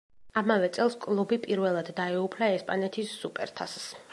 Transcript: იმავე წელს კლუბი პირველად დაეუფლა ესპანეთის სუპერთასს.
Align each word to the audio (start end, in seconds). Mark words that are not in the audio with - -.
იმავე 0.41 0.69
წელს 0.77 0.95
კლუბი 1.03 1.39
პირველად 1.43 1.91
დაეუფლა 2.01 2.51
ესპანეთის 2.57 3.13
სუპერთასს. 3.23 3.89